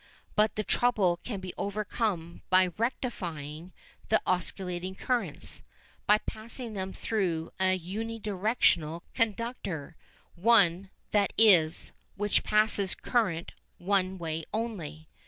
But 0.35 0.55
the 0.55 0.63
trouble 0.63 1.19
can 1.23 1.39
be 1.41 1.53
overcome 1.59 2.41
by 2.49 2.69
"rectifying" 2.75 3.71
the 4.09 4.19
oscillating 4.25 4.95
currents, 4.95 5.61
by 6.07 6.17
passing 6.17 6.73
them 6.73 6.91
through 6.91 7.51
a 7.59 7.77
"unidirectional" 7.77 9.03
conductor 9.13 9.95
one, 10.33 10.89
that 11.11 11.31
is, 11.37 11.91
which 12.15 12.43
passes 12.43 12.95
current 12.95 13.51
one 13.77 14.17
way 14.17 14.43
only. 14.51 15.07